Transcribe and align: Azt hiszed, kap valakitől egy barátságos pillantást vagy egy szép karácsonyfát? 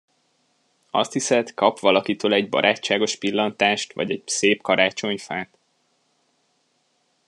Azt 0.91 1.13
hiszed, 1.13 1.53
kap 1.53 1.79
valakitől 1.79 2.33
egy 2.33 2.49
barátságos 2.49 3.15
pillantást 3.15 3.93
vagy 3.93 4.11
egy 4.11 4.23
szép 4.25 4.61
karácsonyfát? 4.61 5.57